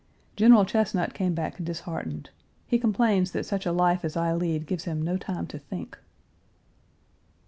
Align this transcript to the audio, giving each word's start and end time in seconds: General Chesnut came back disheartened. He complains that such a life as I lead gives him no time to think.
General 0.35 0.65
Chesnut 0.65 1.13
came 1.13 1.35
back 1.35 1.63
disheartened. 1.63 2.31
He 2.65 2.79
complains 2.79 3.33
that 3.33 3.45
such 3.45 3.67
a 3.67 3.71
life 3.71 4.03
as 4.03 4.17
I 4.17 4.33
lead 4.33 4.65
gives 4.65 4.85
him 4.85 4.99
no 4.99 5.15
time 5.15 5.45
to 5.45 5.59
think. 5.59 5.95